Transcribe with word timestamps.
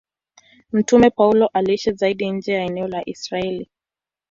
Mtume 0.71 1.09
Paulo 1.09 1.47
aliishi 1.53 1.91
zaidi 1.91 2.31
nje 2.31 2.53
ya 2.53 2.61
eneo 2.63 2.87
la 2.87 3.09
Israeli. 3.09 3.69